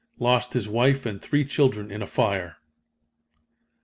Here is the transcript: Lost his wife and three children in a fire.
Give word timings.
Lost 0.17 0.53
his 0.53 0.67
wife 0.67 1.05
and 1.05 1.21
three 1.21 1.45
children 1.45 1.91
in 1.91 2.01
a 2.01 2.07
fire. 2.07 2.57